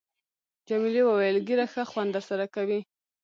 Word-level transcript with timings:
جميلې 0.67 1.01
وويل:، 1.05 1.37
ږیره 1.47 1.65
ښه 1.73 1.83
خوند 1.91 2.09
در 2.13 2.23
سره 2.29 2.45
کوي. 2.55 2.79